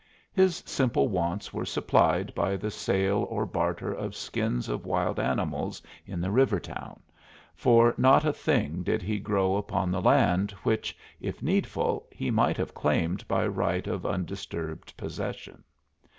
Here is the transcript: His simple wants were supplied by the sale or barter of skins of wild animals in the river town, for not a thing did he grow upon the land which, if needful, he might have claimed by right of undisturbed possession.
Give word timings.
His 0.33 0.63
simple 0.65 1.09
wants 1.09 1.53
were 1.53 1.63
supplied 1.63 2.33
by 2.33 2.57
the 2.57 2.71
sale 2.71 3.27
or 3.29 3.45
barter 3.45 3.93
of 3.93 4.15
skins 4.15 4.67
of 4.67 4.83
wild 4.83 5.19
animals 5.19 5.79
in 6.07 6.19
the 6.19 6.31
river 6.31 6.59
town, 6.59 7.01
for 7.53 7.93
not 7.99 8.25
a 8.25 8.33
thing 8.33 8.81
did 8.81 9.03
he 9.03 9.19
grow 9.19 9.57
upon 9.57 9.91
the 9.91 10.01
land 10.01 10.53
which, 10.63 10.97
if 11.19 11.43
needful, 11.43 12.07
he 12.11 12.31
might 12.31 12.57
have 12.57 12.73
claimed 12.73 13.27
by 13.27 13.45
right 13.45 13.85
of 13.85 14.03
undisturbed 14.03 14.97
possession. 14.97 15.63